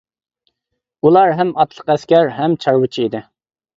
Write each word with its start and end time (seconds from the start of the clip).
ئۇلار 1.09 1.35
ھەم 1.41 1.53
ئاتلىق 1.59 1.93
ئەسكەر، 1.97 2.33
ھەم 2.39 2.57
چارۋىچى 2.67 3.07
ئىدى. 3.07 3.23